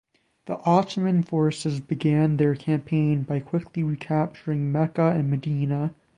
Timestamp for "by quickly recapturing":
3.21-4.71